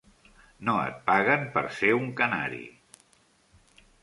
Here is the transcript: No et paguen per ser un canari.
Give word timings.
No 0.69 0.77
et 0.85 0.97
paguen 1.09 1.45
per 1.57 1.63
ser 1.81 1.93
un 1.99 2.09
canari. 2.23 2.65